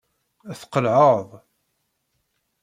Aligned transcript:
Tqelɛeḍ. 0.59 1.29